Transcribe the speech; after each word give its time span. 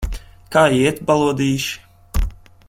Kā 0.55 0.63
iet, 0.77 1.03
balodīši? 1.11 2.25